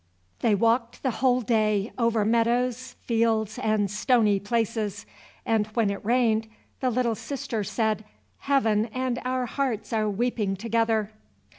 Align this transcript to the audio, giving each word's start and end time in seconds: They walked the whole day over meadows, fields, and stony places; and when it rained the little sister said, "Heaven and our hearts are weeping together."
They 0.39 0.55
walked 0.55 1.03
the 1.03 1.11
whole 1.21 1.41
day 1.41 1.91
over 1.95 2.25
meadows, 2.25 2.93
fields, 3.03 3.59
and 3.59 3.91
stony 3.91 4.39
places; 4.39 5.05
and 5.45 5.67
when 5.75 5.91
it 5.91 6.03
rained 6.03 6.47
the 6.79 6.89
little 6.89 7.13
sister 7.13 7.63
said, 7.63 8.03
"Heaven 8.39 8.87
and 8.87 9.21
our 9.23 9.45
hearts 9.45 9.93
are 9.93 10.09
weeping 10.09 10.55
together." 10.55 11.11